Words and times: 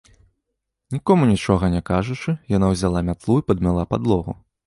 Нікому 0.95 1.27
нічога 1.31 1.69
не 1.75 1.81
кажучы, 1.91 2.35
яна 2.55 2.71
ўзяла 2.73 3.05
мятлу 3.09 3.39
і 3.43 3.47
падмяла 3.51 3.83
падлогу. 3.95 4.31